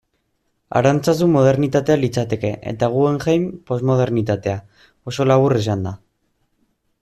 Arantzazu 0.79 1.27
modernitatea 1.33 1.97
litzateke, 1.99 2.51
eta 2.73 2.91
Guggenheim, 2.95 3.45
posmodernitatea, 3.69 4.59
oso 5.15 5.31
labur 5.35 5.61
esanda. 5.65 5.97